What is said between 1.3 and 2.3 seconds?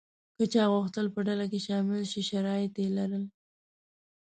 کې شامل شي